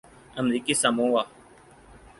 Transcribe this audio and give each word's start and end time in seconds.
امریکی 0.39 0.73
ساموآ 0.81 1.23